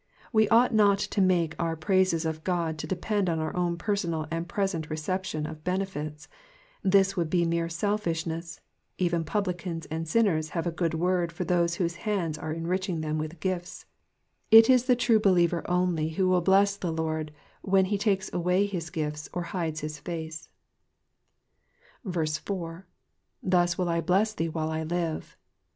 [0.33, 4.25] We ought not to make our praises of God to depend upon our own personal
[4.31, 6.27] and present reception of benefits;
[6.81, 8.61] this would be mere selfishness;
[8.97, 13.19] even publicans and sinners have a good word for those whose hands are enriching them
[13.19, 13.85] with gifts;
[14.49, 17.31] it is the true believer only who will bless the Lord
[17.61, 20.49] when he takes away his gifts or hides his face.
[22.11, 22.11] 4.
[23.45, 25.37] '*7%M wiU I bless thee while I live.'